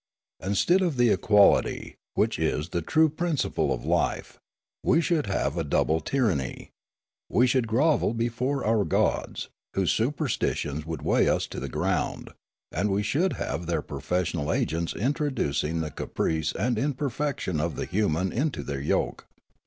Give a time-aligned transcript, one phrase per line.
[0.39, 4.39] Instead of the equalit}', which is the true principle of life,
[4.83, 6.71] we should have a double tyranny;
[7.29, 12.31] we should grovel before our gods, whose superstitions would weigh us to the ground;
[12.71, 17.85] and we should have their profes sional agents introducing the caprice and imperfection of the
[17.85, 19.27] human into their yoke.